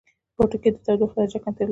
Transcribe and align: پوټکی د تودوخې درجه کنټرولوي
پوټکی 0.35 0.69
د 0.73 0.77
تودوخې 0.85 1.15
درجه 1.19 1.39
کنټرولوي 1.43 1.69